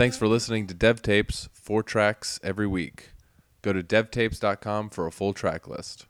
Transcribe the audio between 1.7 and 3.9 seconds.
tracks every week. Go to